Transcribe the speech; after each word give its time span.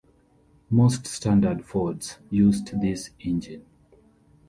Most 0.71 1.05
standard 1.05 1.63
Fords 1.63 2.17
used 2.31 2.81
this 2.81 3.11
engine. 3.19 3.67